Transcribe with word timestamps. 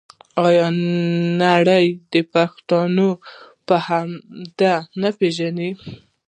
آیا 0.45 0.67
نړۍ 1.41 1.87
پښتون 2.33 2.97
په 3.67 3.75
همدې 3.87 4.75
نه 5.01 5.09
پیژني؟ 5.17 5.69